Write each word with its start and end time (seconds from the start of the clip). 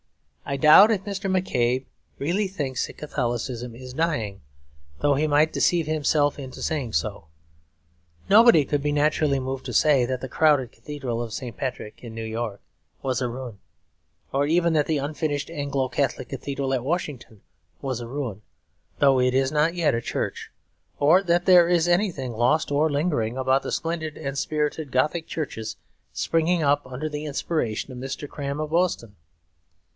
I 0.45 0.57
doubt 0.57 0.89
if 0.91 1.05
Mr. 1.05 1.29
M'Cabe 1.31 1.85
really 2.17 2.47
thinks 2.47 2.87
that 2.87 2.97
Catholicism 2.97 3.75
is 3.75 3.93
dying, 3.93 4.41
though 4.99 5.13
he 5.13 5.27
might 5.27 5.53
deceive 5.53 5.85
himself 5.85 6.39
into 6.39 6.61
saying 6.63 6.93
so. 6.93 7.27
Nobody 8.27 8.65
could 8.65 8.81
be 8.81 8.91
naturally 8.91 9.39
moved 9.39 9.63
to 9.65 9.73
say 9.73 10.05
that 10.05 10.19
the 10.19 10.27
crowded 10.27 10.71
cathedral 10.73 11.21
of 11.21 11.31
St. 11.31 11.55
Patrick 11.55 12.03
in 12.03 12.15
New 12.15 12.23
York 12.25 12.61
was 13.03 13.21
a 13.21 13.29
ruin, 13.29 13.59
or 14.33 14.47
even 14.47 14.73
that 14.73 14.87
the 14.87 14.97
unfinished 14.97 15.51
Anglo 15.51 15.87
Catholic 15.87 16.29
cathedral 16.29 16.73
at 16.73 16.83
Washington 16.83 17.41
was 17.81 18.01
a 18.01 18.07
ruin, 18.07 18.41
though 18.97 19.19
it 19.21 19.35
is 19.35 19.51
not 19.51 19.75
yet 19.75 19.93
a 19.95 20.01
church; 20.01 20.51
or 20.99 21.21
that 21.21 21.45
there 21.45 21.69
is 21.69 21.87
anything 21.87 22.33
lost 22.33 22.71
or 22.71 22.89
lingering 22.89 23.37
about 23.37 23.61
the 23.61 23.71
splendid 23.71 24.17
and 24.17 24.35
spirited 24.37 24.91
Gothic 24.91 25.27
churches 25.27 25.77
springing 26.11 26.63
up 26.63 26.85
under 26.87 27.07
the 27.07 27.23
inspiration 27.25 27.91
of 27.93 27.99
Mr. 27.99 28.27
Cram 28.27 28.59
of 28.59 28.71
Boston. 28.71 29.15